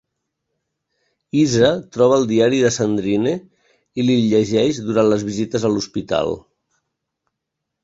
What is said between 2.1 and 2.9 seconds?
el diari de